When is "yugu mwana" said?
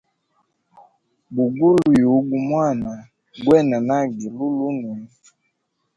2.01-2.91